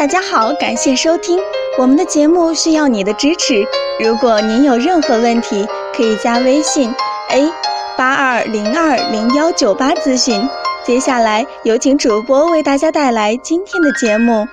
[0.00, 1.38] 大家好，感谢收听
[1.78, 3.62] 我们的节目，需要你的支持。
[4.02, 6.90] 如果您有任何问题，可以加微信
[7.28, 7.46] a
[7.98, 10.40] 八二零二零幺九八咨询。
[10.86, 14.48] 接下来有请主播为大家带来今天的节目。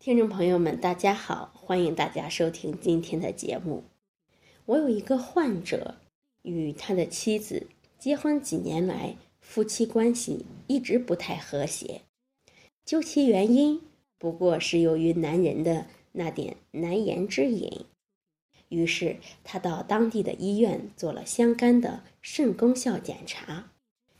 [0.00, 3.84] 听众朋友们，大家好，欢迎大家收听今天的节目。
[4.64, 5.96] 我有一个患者，
[6.40, 7.66] 与他的妻子
[7.98, 12.00] 结婚几年来，夫妻关系一直不太和谐。
[12.92, 13.80] 究其原因，
[14.18, 17.86] 不过是由于男人的那点难言之隐。
[18.68, 23.72] 于是他到当地的医院做了相干的肾功效检查，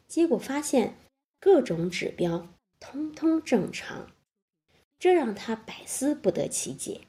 [0.08, 0.94] 结果发现
[1.38, 2.48] 各种指标
[2.80, 4.10] 通通正常，
[4.98, 7.02] 这让他百思不得其解。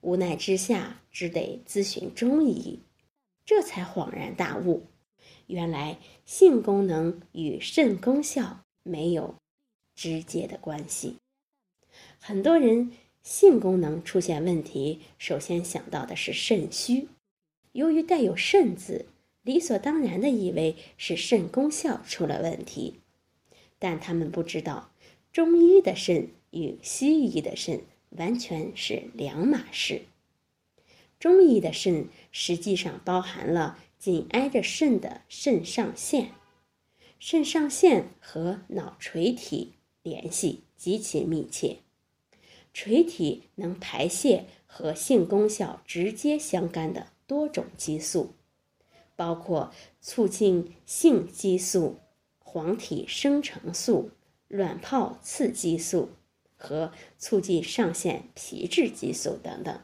[0.00, 2.80] 无奈之下，只得咨询中医，
[3.44, 4.88] 这才恍然大悟：
[5.46, 9.36] 原来性功能与肾功效没有。
[9.94, 11.16] 直接的关系，
[12.20, 17.08] 很多人性功能出现问题，首先想到的是肾虚。
[17.72, 19.06] 由于带有“肾”字，
[19.42, 23.00] 理所当然的以为是肾功效出了问题，
[23.78, 24.90] 但他们不知道，
[25.32, 30.02] 中医的肾与西医的肾完全是两码事。
[31.18, 36.32] 中医的肾实际上包含了紧挨着肾的肾上腺，
[37.20, 39.74] 肾上腺和脑垂体。
[40.02, 41.78] 联系极其密切，
[42.74, 48.34] 垂体能排泄和性功效直接相干的多种激素，
[49.14, 51.98] 包括促进性激素、
[52.38, 54.10] 黄体生成素、
[54.48, 56.10] 卵泡刺激素
[56.56, 59.80] 和促进上腺皮质激素等等。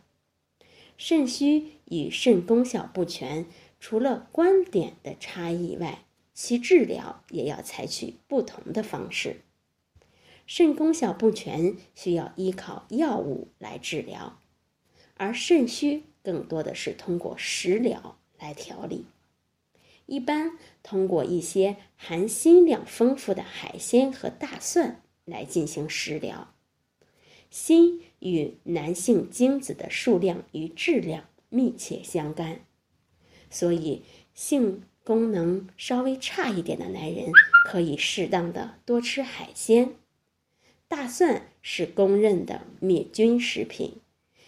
[0.96, 3.46] 肾虚与肾功效不全，
[3.78, 9.42] 除了观点的差异外，其治疗也要采取不同的方式。
[10.48, 14.40] 肾功效不全，需要依靠药物来治疗，
[15.18, 19.04] 而肾虚更多的是通过食疗来调理。
[20.06, 26.54] 一般通过一些含锌量丰富的海鲜和大蒜来进行食疗。
[27.50, 32.62] 锌与男性精子的数量与质量密切相干，
[33.50, 37.30] 所以性功能稍微差一点的男人
[37.66, 39.92] 可以适当的多吃海鲜。
[40.88, 43.96] 大蒜是公认的灭菌食品，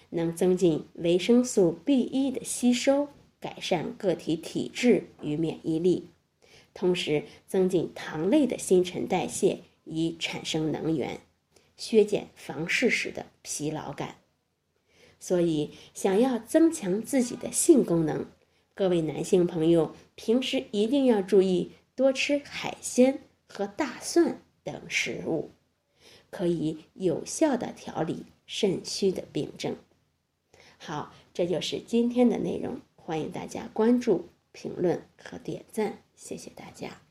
[0.09, 3.09] 能增进维生素 B 一的吸收，
[3.39, 6.09] 改善个体体质与免疫力，
[6.73, 11.21] 同时增进糖类的新陈代谢，以产生能源，
[11.77, 14.17] 削减房事时的疲劳感。
[15.19, 18.25] 所以，想要增强自己的性功能，
[18.75, 25.51] 各位男性朋友平时一定要注意多吃海鲜和大蒜等食物。
[26.31, 29.77] 可以有效的调理肾虚的病症。
[30.79, 37.10] 好，这就是今天的内容，欢迎大家关注、评论和点赞，谢谢大家。